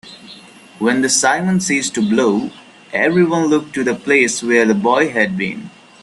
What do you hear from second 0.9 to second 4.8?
the simum ceased to blow, everyone looked to the place where the